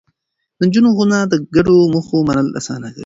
د 0.57 0.59
نجونو 0.67 0.89
ښوونه 0.95 1.17
د 1.25 1.33
ګډو 1.55 1.75
موخو 1.93 2.17
منل 2.27 2.47
اسانه 2.59 2.87
کوي. 2.93 2.99